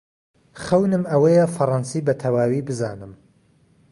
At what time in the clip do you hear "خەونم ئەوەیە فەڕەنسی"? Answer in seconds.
0.63-2.05